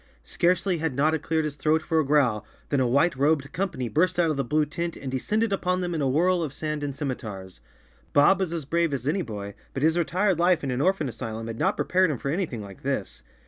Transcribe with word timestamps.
Scarcely 0.23 0.79
had 0.79 0.95
Notta 0.95 1.19
cleared 1.19 1.45
his 1.45 1.53
throat 1.53 1.83
for 1.83 1.99
a 1.99 2.03
growl 2.03 2.43
than 2.69 2.79
a 2.79 2.87
white 2.87 3.15
robed 3.15 3.53
company 3.53 3.87
burst 3.87 4.17
out 4.19 4.31
of 4.31 4.35
the 4.35 4.43
blue 4.43 4.65
tent, 4.65 4.97
and 4.97 5.11
descended 5.11 5.53
upon 5.53 5.81
them 5.81 5.93
in 5.93 6.01
a 6.01 6.09
whirl 6.09 6.41
of 6.41 6.53
sand 6.53 6.81
and 6.83 6.95
scimitars. 6.95 7.61
Bob 8.11 8.39
was 8.39 8.51
as 8.51 8.65
brave 8.65 8.93
as 8.95 9.07
any 9.07 9.21
boy, 9.21 9.53
but 9.75 9.83
his 9.83 9.99
retired 9.99 10.39
life 10.39 10.63
in 10.63 10.71
an 10.71 10.81
orphan 10.81 11.07
asylum 11.07 11.45
had 11.45 11.59
not 11.59 11.75
prepared 11.77 12.09
him 12.09 12.17
for 12.17 12.31
anything 12.31 12.63
like 12.63 12.81
this. 12.81 13.21